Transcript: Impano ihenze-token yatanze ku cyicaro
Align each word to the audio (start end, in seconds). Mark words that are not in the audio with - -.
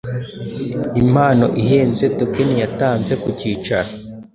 Impano 1.01 1.45
ihenze-token 1.61 2.49
yatanze 2.61 3.13
ku 3.21 3.29
cyicaro 3.39 3.91